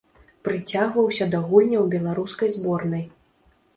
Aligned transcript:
Прыцягваўся 0.45 1.27
да 1.35 1.41
гульняў 1.51 1.83
беларускай 1.93 2.49
зборнай. 2.57 3.05